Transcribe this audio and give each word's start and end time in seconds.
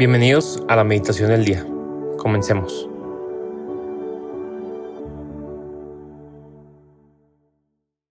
Bienvenidos 0.00 0.62
a 0.66 0.76
la 0.76 0.82
meditación 0.82 1.28
del 1.28 1.44
día. 1.44 1.62
Comencemos. 2.16 2.88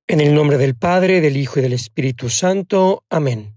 En 0.05 0.21
el 0.21 0.35
nombre 0.35 0.59
del 0.59 0.75
Padre, 0.75 1.19
del 1.19 1.35
Hijo 1.35 1.57
y 1.57 1.63
del 1.63 1.73
Espíritu 1.73 2.29
Santo. 2.29 3.05
Amén. 3.09 3.55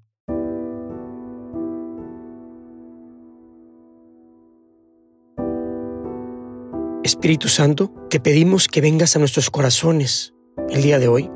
Espíritu 7.04 7.48
Santo, 7.48 7.92
te 8.08 8.18
pedimos 8.18 8.66
que 8.66 8.80
vengas 8.80 9.14
a 9.14 9.18
nuestros 9.18 9.50
corazones 9.50 10.32
el 10.70 10.80
día 10.80 10.98
de 10.98 11.08
hoy, 11.08 11.30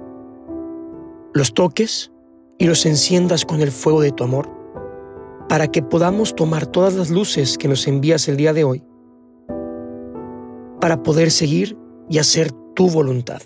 los 1.34 1.52
toques 1.52 2.10
y 2.56 2.64
los 2.64 2.86
enciendas 2.86 3.44
con 3.44 3.60
el 3.60 3.70
fuego 3.70 4.00
de 4.00 4.12
tu 4.12 4.24
amor 4.24 4.56
para 5.48 5.68
que 5.68 5.82
podamos 5.82 6.34
tomar 6.34 6.66
todas 6.66 6.94
las 6.94 7.10
luces 7.10 7.56
que 7.58 7.68
nos 7.68 7.86
envías 7.86 8.28
el 8.28 8.36
día 8.36 8.52
de 8.52 8.64
hoy, 8.64 8.82
para 10.80 11.02
poder 11.02 11.30
seguir 11.30 11.78
y 12.08 12.18
hacer 12.18 12.50
tu 12.74 12.90
voluntad. 12.90 13.42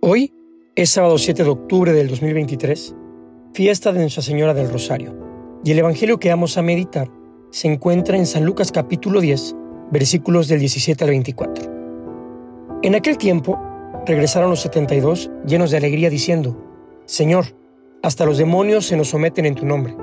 Hoy 0.00 0.32
es 0.74 0.90
sábado 0.90 1.18
7 1.18 1.44
de 1.44 1.50
octubre 1.50 1.92
del 1.92 2.08
2023, 2.08 2.94
fiesta 3.52 3.92
de 3.92 4.00
Nuestra 4.00 4.22
Señora 4.22 4.54
del 4.54 4.70
Rosario, 4.70 5.16
y 5.64 5.70
el 5.70 5.78
Evangelio 5.78 6.18
que 6.18 6.28
vamos 6.28 6.58
a 6.58 6.62
meditar 6.62 7.10
se 7.50 7.68
encuentra 7.68 8.16
en 8.16 8.26
San 8.26 8.44
Lucas 8.44 8.72
capítulo 8.72 9.20
10, 9.20 9.56
versículos 9.90 10.48
del 10.48 10.60
17 10.60 11.04
al 11.04 11.10
24. 11.10 12.80
En 12.82 12.94
aquel 12.94 13.16
tiempo 13.16 13.58
regresaron 14.04 14.50
los 14.50 14.60
72 14.60 15.30
llenos 15.46 15.70
de 15.70 15.78
alegría 15.78 16.10
diciendo, 16.10 16.56
Señor, 17.06 17.46
hasta 18.02 18.26
los 18.26 18.38
demonios 18.38 18.86
se 18.86 18.96
nos 18.96 19.08
someten 19.08 19.46
en 19.46 19.54
tu 19.54 19.64
nombre. 19.64 19.96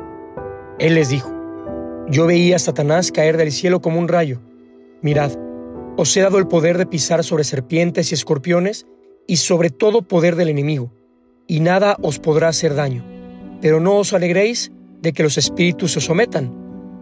Él 0.79 0.95
les 0.95 1.09
dijo, 1.09 1.33
yo 2.09 2.27
veía 2.27 2.57
a 2.57 2.59
Satanás 2.59 3.11
caer 3.11 3.37
del 3.37 3.51
cielo 3.51 3.81
como 3.81 3.99
un 3.99 4.07
rayo. 4.07 4.41
Mirad, 5.01 5.31
os 5.97 6.15
he 6.17 6.21
dado 6.21 6.37
el 6.37 6.47
poder 6.47 6.77
de 6.77 6.85
pisar 6.85 7.23
sobre 7.23 7.43
serpientes 7.43 8.11
y 8.11 8.15
escorpiones 8.15 8.87
y 9.27 9.37
sobre 9.37 9.69
todo 9.69 10.01
poder 10.01 10.35
del 10.35 10.49
enemigo, 10.49 10.91
y 11.47 11.59
nada 11.59 11.97
os 12.01 12.19
podrá 12.19 12.49
hacer 12.49 12.75
daño. 12.75 13.05
Pero 13.61 13.79
no 13.79 13.97
os 13.97 14.13
alegréis 14.13 14.71
de 15.01 15.13
que 15.13 15.23
los 15.23 15.37
espíritus 15.37 15.93
se 15.93 16.01
sometan, 16.01 16.53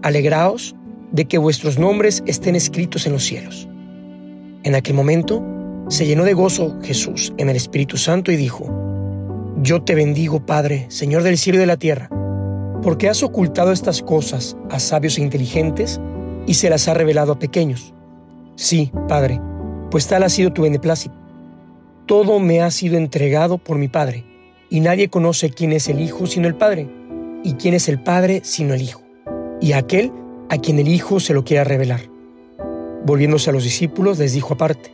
alegraos 0.04 0.76
de 1.12 1.26
que 1.26 1.38
vuestros 1.38 1.80
nombres 1.80 2.22
estén 2.26 2.56
escritos 2.56 3.06
en 3.08 3.14
los 3.14 3.24
cielos. 3.24 3.68
En 4.64 4.76
aquel 4.76 4.96
momento 4.96 5.44
se 5.90 6.06
llenó 6.06 6.24
de 6.24 6.34
gozo 6.34 6.78
Jesús 6.84 7.34
en 7.38 7.50
el 7.50 7.56
Espíritu 7.56 7.98
Santo 7.98 8.32
y 8.32 8.36
dijo, 8.36 8.70
Yo 9.62 9.82
te 9.82 9.96
bendigo, 9.96 10.46
Padre, 10.46 10.86
Señor 10.90 11.24
del 11.24 11.38
cielo 11.38 11.58
y 11.58 11.62
de 11.62 11.66
la 11.66 11.78
tierra 11.78 12.10
porque 12.82 13.10
has 13.10 13.24
ocultado 13.24 13.72
estas 13.72 14.02
cosas 14.02 14.58
a 14.70 14.80
sabios 14.80 15.18
e 15.18 15.22
inteligentes 15.22 16.00
y 16.48 16.56
se 16.56 16.70
las 16.70 16.88
ha 16.88 16.94
revelado 16.94 17.34
a 17.34 17.40
pequeños. 17.40 17.94
Sí, 18.56 18.92
Padre, 19.08 19.40
pues 19.90 20.08
tal 20.08 20.24
ha 20.24 20.30
sido 20.30 20.52
tu 20.52 20.64
beneplácito. 20.64 21.16
Todo 22.06 22.40
me 22.40 22.62
ha 22.62 22.72
sido 22.72 22.98
entregado 22.98 23.58
por 23.58 23.78
mi 23.78 23.88
Padre, 23.88 24.26
y 24.70 24.80
nadie 24.80 25.10
conoce 25.10 25.52
quién 25.52 25.72
es 25.72 25.88
el 25.88 26.00
Hijo 26.00 26.26
sino 26.26 26.48
el 26.48 26.56
Padre, 26.56 26.90
y 27.44 27.54
quién 27.54 27.74
es 27.74 27.88
el 27.88 28.02
Padre 28.02 28.42
sino 28.44 28.74
el 28.74 28.82
Hijo, 28.82 29.02
y 29.60 29.74
aquel 29.74 30.12
a 30.50 30.58
quien 30.58 30.80
el 30.80 30.88
Hijo 30.88 31.20
se 31.20 31.34
lo 31.34 31.44
quiera 31.44 31.64
revelar. 31.64 32.02
Volviéndose 33.06 33.50
a 33.50 33.54
los 33.54 33.64
discípulos, 33.64 34.20
les 34.20 34.34
dijo 34.34 34.54
aparte, 34.56 34.92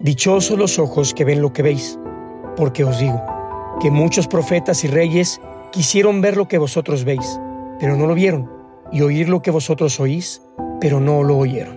Dichosos 0.00 0.58
los 0.58 0.78
ojos 0.78 1.14
que 1.14 1.24
ven 1.24 1.40
lo 1.40 1.52
que 1.52 1.62
veis, 1.62 1.98
porque 2.56 2.84
os 2.84 2.98
digo, 2.98 3.22
que 3.80 3.90
muchos 3.90 4.26
profetas 4.26 4.84
y 4.84 4.88
reyes 4.88 5.40
Quisieron 5.74 6.20
ver 6.20 6.36
lo 6.36 6.46
que 6.46 6.56
vosotros 6.56 7.02
veis, 7.02 7.40
pero 7.80 7.96
no 7.96 8.06
lo 8.06 8.14
vieron, 8.14 8.48
y 8.92 9.00
oír 9.00 9.28
lo 9.28 9.42
que 9.42 9.50
vosotros 9.50 9.98
oís, 9.98 10.40
pero 10.80 11.00
no 11.00 11.24
lo 11.24 11.36
oyeron. 11.36 11.76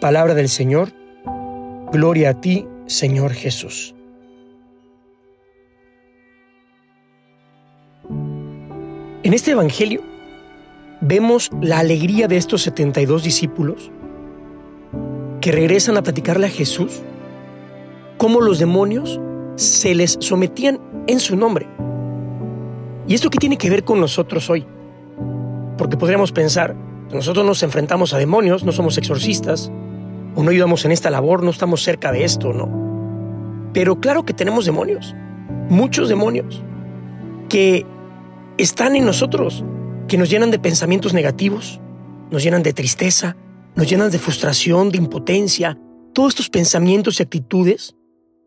Palabra 0.00 0.32
del 0.32 0.48
Señor, 0.48 0.92
gloria 1.90 2.30
a 2.30 2.40
ti, 2.40 2.68
Señor 2.86 3.32
Jesús. 3.32 3.96
En 9.24 9.34
este 9.34 9.50
Evangelio 9.50 10.00
vemos 11.00 11.50
la 11.60 11.80
alegría 11.80 12.28
de 12.28 12.36
estos 12.36 12.62
72 12.62 13.24
discípulos 13.24 13.90
que 15.40 15.50
regresan 15.50 15.96
a 15.96 16.04
platicarle 16.04 16.46
a 16.46 16.50
Jesús 16.50 17.02
cómo 18.18 18.40
los 18.40 18.60
demonios 18.60 19.20
se 19.56 19.96
les 19.96 20.16
sometían 20.20 20.78
en 21.08 21.18
su 21.18 21.34
nombre. 21.34 21.66
¿Y 23.06 23.14
esto 23.14 23.30
qué 23.30 23.38
tiene 23.38 23.58
que 23.58 23.70
ver 23.70 23.84
con 23.84 24.00
nosotros 24.00 24.48
hoy? 24.48 24.66
Porque 25.76 25.96
podríamos 25.96 26.32
pensar, 26.32 26.74
nosotros 27.12 27.44
nos 27.44 27.62
enfrentamos 27.62 28.14
a 28.14 28.18
demonios, 28.18 28.64
no 28.64 28.72
somos 28.72 28.96
exorcistas, 28.96 29.70
o 30.34 30.42
no 30.42 30.50
ayudamos 30.50 30.84
en 30.84 30.92
esta 30.92 31.10
labor, 31.10 31.42
no 31.42 31.50
estamos 31.50 31.82
cerca 31.82 32.12
de 32.12 32.24
esto, 32.24 32.52
¿no? 32.52 33.70
Pero 33.72 34.00
claro 34.00 34.24
que 34.24 34.32
tenemos 34.32 34.64
demonios, 34.64 35.14
muchos 35.68 36.08
demonios, 36.08 36.62
que 37.48 37.84
están 38.56 38.96
en 38.96 39.04
nosotros, 39.04 39.64
que 40.08 40.16
nos 40.16 40.30
llenan 40.30 40.50
de 40.50 40.58
pensamientos 40.58 41.12
negativos, 41.12 41.80
nos 42.30 42.42
llenan 42.42 42.62
de 42.62 42.72
tristeza, 42.72 43.36
nos 43.74 43.88
llenan 43.88 44.10
de 44.10 44.18
frustración, 44.18 44.90
de 44.90 44.98
impotencia, 44.98 45.78
todos 46.12 46.30
estos 46.30 46.48
pensamientos 46.48 47.18
y 47.18 47.22
actitudes 47.22 47.96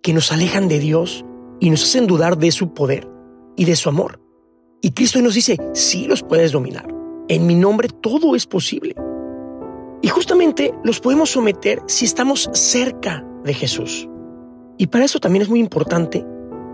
que 0.02 0.14
nos 0.14 0.32
alejan 0.32 0.68
de 0.68 0.80
Dios 0.80 1.26
y 1.60 1.70
nos 1.70 1.84
hacen 1.84 2.08
dudar 2.08 2.38
de 2.38 2.52
su 2.52 2.74
poder 2.74 3.08
y 3.56 3.66
de 3.66 3.76
su 3.76 3.90
amor. 3.90 4.27
Y 4.82 4.92
Cristo 4.92 5.22
nos 5.22 5.36
dice, 5.36 5.58
sí 5.74 6.06
los 6.06 6.24
puedes 6.24 6.52
dominar. 6.52 6.88
En 7.28 7.46
mi 7.46 7.56
nombre 7.56 7.90
todo 7.90 8.36
es 8.36 8.46
posible. 8.46 8.96
Y 10.02 10.08
justamente 10.10 10.74
los 10.84 11.00
podemos 11.00 11.32
someter 11.32 11.82
si 11.88 12.06
estamos 12.06 12.50
cerca 12.54 13.26
de 13.44 13.54
Jesús. 13.54 14.08
Y 14.78 14.88
para 14.88 15.06
eso 15.06 15.20
también 15.20 15.42
es 15.42 15.50
muy 15.50 15.60
importante 15.60 16.24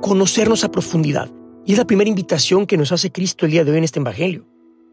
conocernos 0.02 0.64
a 0.64 0.72
profundidad. 0.72 1.32
Y 1.66 1.72
es 1.72 1.78
la 1.78 1.88
primera 1.88 2.10
invitación 2.10 2.66
que 2.66 2.78
nos 2.78 2.92
hace 2.92 3.12
Cristo 3.12 3.46
el 3.46 3.54
día 3.54 3.64
de 3.64 3.72
hoy 3.72 3.78
en 3.78 3.86
este 3.86 4.00
Evangelio. 4.00 4.46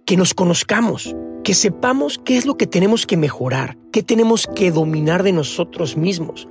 Que 0.07 0.17
nos 0.17 0.35
conozcamos, 0.35 1.15
que 1.43 1.55
sepamos 1.55 2.21
qué 2.25 2.37
es 2.37 2.47
lo 2.47 2.57
que 2.57 2.69
tenemos 2.69 3.07
que 3.07 3.17
mejorar, 3.17 3.77
qué 3.93 4.05
tenemos 4.05 4.47
que 4.55 4.71
dominar 4.71 5.25
de 5.25 5.33
nosotros 5.33 5.97
mismos. 5.97 6.49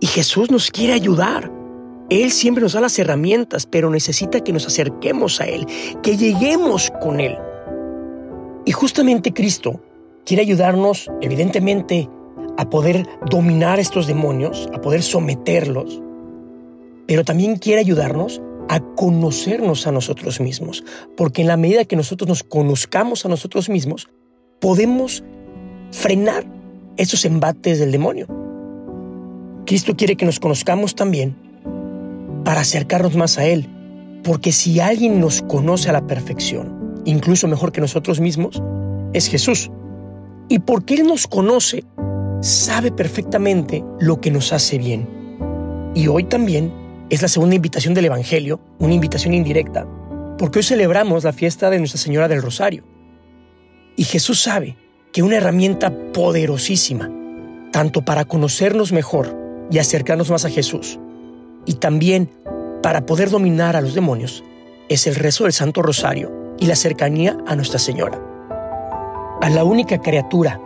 Y 0.00 0.06
Jesús 0.06 0.50
nos 0.50 0.70
quiere 0.72 0.94
ayudar. 0.94 1.52
Él 2.12 2.30
siempre 2.30 2.62
nos 2.62 2.74
da 2.74 2.82
las 2.82 2.98
herramientas, 2.98 3.64
pero 3.64 3.88
necesita 3.88 4.40
que 4.40 4.52
nos 4.52 4.66
acerquemos 4.66 5.40
a 5.40 5.46
Él, 5.46 5.66
que 6.02 6.18
lleguemos 6.18 6.92
con 7.00 7.20
Él. 7.20 7.38
Y 8.66 8.72
justamente 8.72 9.32
Cristo 9.32 9.80
quiere 10.26 10.42
ayudarnos, 10.42 11.10
evidentemente, 11.22 12.10
a 12.58 12.68
poder 12.68 13.06
dominar 13.30 13.80
estos 13.80 14.06
demonios, 14.06 14.68
a 14.74 14.80
poder 14.82 15.02
someterlos, 15.02 16.02
pero 17.06 17.24
también 17.24 17.56
quiere 17.56 17.80
ayudarnos 17.80 18.42
a 18.68 18.80
conocernos 18.80 19.86
a 19.86 19.92
nosotros 19.92 20.38
mismos, 20.38 20.84
porque 21.16 21.40
en 21.40 21.48
la 21.48 21.56
medida 21.56 21.86
que 21.86 21.96
nosotros 21.96 22.28
nos 22.28 22.42
conozcamos 22.42 23.24
a 23.24 23.30
nosotros 23.30 23.70
mismos, 23.70 24.10
podemos 24.60 25.24
frenar 25.92 26.44
esos 26.98 27.24
embates 27.24 27.78
del 27.78 27.90
demonio. 27.90 28.26
Cristo 29.64 29.96
quiere 29.96 30.16
que 30.16 30.26
nos 30.26 30.38
conozcamos 30.38 30.94
también 30.94 31.51
para 32.44 32.60
acercarnos 32.60 33.16
más 33.16 33.38
a 33.38 33.44
Él. 33.44 33.68
Porque 34.22 34.52
si 34.52 34.80
alguien 34.80 35.20
nos 35.20 35.42
conoce 35.42 35.90
a 35.90 35.92
la 35.92 36.06
perfección, 36.06 37.02
incluso 37.04 37.48
mejor 37.48 37.72
que 37.72 37.80
nosotros 37.80 38.20
mismos, 38.20 38.62
es 39.12 39.28
Jesús. 39.28 39.70
Y 40.48 40.60
porque 40.60 40.94
Él 40.94 41.06
nos 41.06 41.26
conoce, 41.26 41.84
sabe 42.40 42.92
perfectamente 42.92 43.84
lo 44.00 44.20
que 44.20 44.30
nos 44.30 44.52
hace 44.52 44.78
bien. 44.78 45.08
Y 45.94 46.08
hoy 46.08 46.24
también 46.24 46.72
es 47.10 47.22
la 47.22 47.28
segunda 47.28 47.56
invitación 47.56 47.94
del 47.94 48.06
Evangelio, 48.06 48.60
una 48.78 48.94
invitación 48.94 49.34
indirecta, 49.34 49.86
porque 50.38 50.60
hoy 50.60 50.62
celebramos 50.62 51.24
la 51.24 51.32
fiesta 51.32 51.68
de 51.68 51.78
Nuestra 51.78 52.00
Señora 52.00 52.28
del 52.28 52.42
Rosario. 52.42 52.84
Y 53.96 54.04
Jesús 54.04 54.40
sabe 54.40 54.76
que 55.12 55.22
una 55.22 55.36
herramienta 55.36 55.92
poderosísima, 56.12 57.10
tanto 57.70 58.02
para 58.02 58.24
conocernos 58.24 58.92
mejor 58.92 59.36
y 59.70 59.78
acercarnos 59.78 60.30
más 60.30 60.44
a 60.44 60.50
Jesús, 60.50 60.98
y 61.66 61.74
también 61.74 62.30
para 62.82 63.06
poder 63.06 63.30
dominar 63.30 63.76
a 63.76 63.80
los 63.80 63.94
demonios 63.94 64.42
es 64.88 65.06
el 65.06 65.14
rezo 65.14 65.44
del 65.44 65.52
Santo 65.52 65.82
Rosario 65.82 66.54
y 66.58 66.66
la 66.66 66.76
cercanía 66.76 67.36
a 67.46 67.56
Nuestra 67.56 67.78
Señora. 67.78 68.20
A 69.40 69.50
la 69.50 69.64
única 69.64 69.98
criatura 69.98 70.60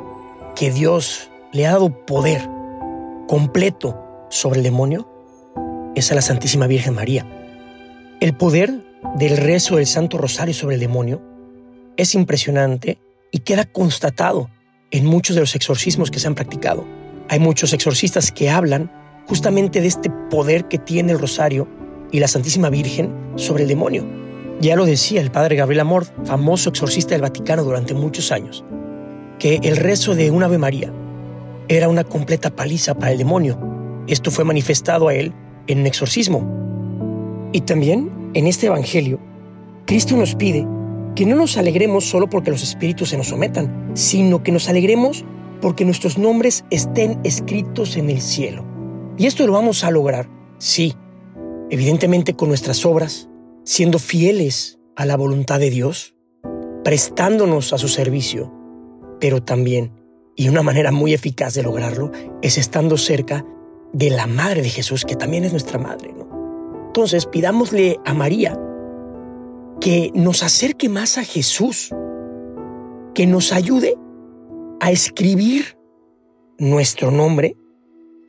que 0.55 0.71
Dios 0.71 1.31
le 1.53 1.67
ha 1.67 1.73
dado 1.73 1.91
poder 2.07 2.49
completo 3.29 4.27
sobre 4.31 4.59
el 4.59 4.65
demonio 4.65 5.09
es 5.95 6.11
a 6.13 6.15
la 6.15 6.23
Santísima 6.23 6.67
Virgen 6.67 6.95
María. 6.95 7.27
El 8.21 8.35
poder 8.35 8.83
del 9.17 9.37
rezo 9.37 9.77
del 9.77 9.87
Santo 9.87 10.19
Rosario 10.19 10.55
sobre 10.55 10.75
el 10.75 10.81
demonio 10.81 11.23
es 11.97 12.15
impresionante 12.15 12.99
y 13.31 13.41
queda 13.41 13.65
constatado 13.65 14.51
en 14.91 15.07
muchos 15.07 15.35
de 15.37 15.41
los 15.41 15.55
exorcismos 15.55 16.11
que 16.11 16.19
se 16.19 16.27
han 16.27 16.35
practicado. 16.35 16.85
Hay 17.29 17.39
muchos 17.39 17.73
exorcistas 17.73 18.31
que 18.33 18.51
hablan 18.51 18.91
justamente 19.27 19.81
de 19.81 19.89
este 19.89 20.11
poder 20.31 20.67
que 20.69 20.79
tiene 20.79 21.13
el 21.13 21.19
rosario 21.19 21.69
y 22.13 22.21
la 22.21 22.29
Santísima 22.29 22.71
Virgen 22.71 23.15
sobre 23.37 23.65
el 23.65 23.69
demonio. 23.69 24.07
Ya 24.61 24.77
lo 24.77 24.87
decía 24.87 25.21
el 25.21 25.31
padre 25.31 25.57
Gabriel 25.57 25.81
Amor, 25.81 26.07
famoso 26.25 26.71
exorcista 26.71 27.15
del 27.15 27.23
Vaticano 27.23 27.63
durante 27.63 27.95
muchos 27.95 28.33
años, 28.33 28.65
que 29.39 29.61
el 29.63 29.77
rezo 29.77 30.15
de 30.15 30.31
un 30.31 30.43
Ave 30.43 30.59
María 30.59 30.93
era 31.69 31.89
una 31.89 32.05
completa 32.05 32.51
paliza 32.51 32.95
para 32.95 33.13
el 33.13 33.19
demonio. 33.19 33.59
Esto 34.07 34.31
fue 34.31 34.45
manifestado 34.45 35.09
a 35.09 35.15
él 35.15 35.33
en 35.67 35.81
un 35.81 35.87
exorcismo. 35.87 37.51
Y 37.53 37.63
también 37.63 38.31
en 38.35 38.47
este 38.47 38.67
Evangelio, 38.67 39.19
Cristo 39.87 40.17
nos 40.17 40.35
pide 40.35 40.67
que 41.15 41.27
no 41.27 41.37
nos 41.37 41.57
alegremos 41.57 42.05
solo 42.05 42.29
porque 42.29 42.51
los 42.51 42.63
espíritus 42.63 43.11
se 43.11 43.17
nos 43.17 43.29
sometan, 43.29 43.91
sino 43.95 44.43
que 44.43 44.53
nos 44.53 44.69
alegremos 44.69 45.25
porque 45.61 45.85
nuestros 45.85 46.19
nombres 46.19 46.65
estén 46.71 47.19
escritos 47.25 47.97
en 47.97 48.11
el 48.11 48.21
cielo. 48.21 48.66
Y 49.19 49.27
esto 49.27 49.47
lo 49.47 49.53
vamos 49.53 49.83
a 49.83 49.91
lograr, 49.91 50.29
sí, 50.59 50.95
evidentemente 51.71 52.35
con 52.35 52.49
nuestras 52.49 52.85
obras, 52.85 53.29
siendo 53.65 53.99
fieles 53.99 54.79
a 54.95 55.07
la 55.07 55.17
voluntad 55.17 55.59
de 55.59 55.71
Dios, 55.71 56.15
prestándonos 56.85 57.73
a 57.73 57.79
su 57.79 57.89
servicio, 57.89 58.53
pero 59.19 59.43
también, 59.43 59.93
y 60.37 60.49
una 60.49 60.63
manera 60.63 60.93
muy 60.93 61.15
eficaz 61.15 61.55
de 61.55 61.63
lograrlo, 61.63 62.13
es 62.43 62.59
estando 62.59 62.99
cerca 62.99 63.45
de 63.93 64.11
la 64.11 64.27
Madre 64.27 64.61
de 64.61 64.69
Jesús, 64.69 65.05
que 65.05 65.17
también 65.17 65.45
es 65.45 65.53
nuestra 65.53 65.79
Madre. 65.79 66.15
Entonces, 66.89 67.25
pidámosle 67.27 67.99
a 68.05 68.13
María 68.13 68.61
que 69.81 70.11
nos 70.15 70.43
acerque 70.43 70.89
más 70.89 71.17
a 71.17 71.25
Jesús, 71.25 71.91
que 73.15 73.27
nos 73.27 73.53
ayude 73.53 73.97
a 74.81 74.91
escribir 74.91 75.79
nuestro 76.59 77.11
nombre 77.11 77.57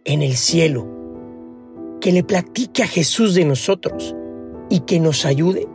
en 0.07 0.23
el 0.23 0.35
cielo, 0.35 0.87
que 2.01 2.11
le 2.11 2.23
platique 2.23 2.81
a 2.81 2.87
Jesús 2.87 3.35
de 3.35 3.45
nosotros 3.45 4.15
y 4.69 4.79
que 4.79 4.99
nos 4.99 5.25
ayude 5.25 5.67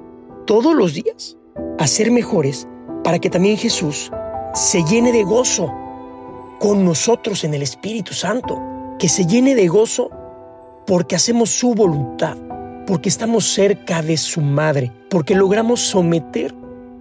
todos 0.47 0.75
los 0.75 0.95
días 0.95 1.37
a 1.79 1.87
ser 1.87 2.11
mejores 2.11 2.67
para 3.05 3.19
que 3.19 3.31
también 3.31 3.59
Jesús 3.59 4.11
se 4.55 4.83
llene 4.85 5.13
de 5.13 5.23
gozo 5.23 5.73
con 6.59 6.85
nosotros 6.85 7.45
en 7.45 7.55
el 7.55 7.63
Espíritu 7.63 8.15
Santo, 8.15 8.61
que 8.99 9.09
se 9.09 9.27
llene 9.27 9.55
de 9.55 9.69
gozo 9.69 10.11
porque 10.87 11.15
hacemos 11.15 11.51
su 11.51 11.75
voluntad, 11.75 12.37
porque 12.87 13.11
estamos 13.11 13.53
cerca 13.53 14.03
de 14.03 14.17
su 14.17 14.41
madre, 14.41 14.93
porque 15.11 15.35
logramos 15.35 15.81
someter 15.81 16.55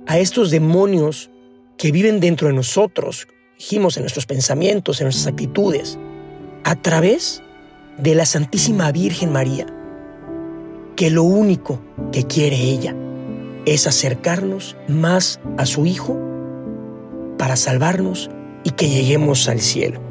a 0.06 0.20
estos 0.20 0.52
demonios 0.52 1.30
que 1.78 1.92
viven 1.92 2.20
dentro 2.20 2.50
de 2.50 2.54
nosotros, 2.54 3.28
dijimos 3.58 3.96
en 3.96 4.04
nuestros 4.04 4.26
pensamientos, 4.26 5.00
en 5.00 5.06
nuestras 5.06 5.28
actitudes, 5.28 5.98
a 6.64 6.76
través 6.76 7.42
de 7.98 8.16
la 8.16 8.26
Santísima 8.26 8.92
Virgen 8.92 9.32
María, 9.32 9.66
que 10.96 11.10
lo 11.10 11.24
único 11.24 11.82
que 12.12 12.26
quiere 12.26 12.58
ella 12.58 12.96
es 13.66 13.88
acercarnos 13.88 14.76
más 14.88 15.40
a 15.58 15.66
su 15.66 15.86
Hijo 15.86 16.20
para 17.38 17.56
salvarnos 17.56 18.30
y 18.64 18.72
que 18.72 18.90
lleguemos 18.90 19.48
al 19.48 19.62
cielo. 19.62 20.11